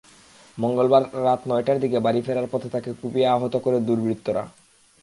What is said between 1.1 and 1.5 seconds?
রাত